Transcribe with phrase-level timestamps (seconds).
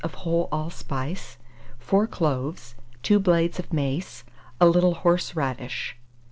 [0.03, 1.37] of whole allspice,
[1.77, 4.23] 4 cloves, 2 blades of mace,
[4.59, 5.95] a little horseradish.